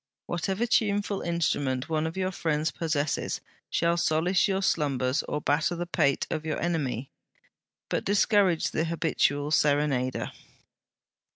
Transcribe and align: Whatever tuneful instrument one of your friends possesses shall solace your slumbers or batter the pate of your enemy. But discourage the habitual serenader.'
Whatever 0.25 0.65
tuneful 0.65 1.21
instrument 1.21 1.87
one 1.87 2.07
of 2.07 2.17
your 2.17 2.31
friends 2.31 2.71
possesses 2.71 3.39
shall 3.69 3.97
solace 3.97 4.47
your 4.47 4.63
slumbers 4.63 5.21
or 5.29 5.41
batter 5.41 5.75
the 5.75 5.85
pate 5.85 6.25
of 6.31 6.43
your 6.43 6.59
enemy. 6.59 7.11
But 7.87 8.03
discourage 8.03 8.71
the 8.71 8.85
habitual 8.85 9.51
serenader.' 9.51 10.31